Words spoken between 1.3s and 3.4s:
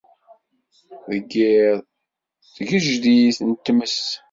yiḍ s tgejdit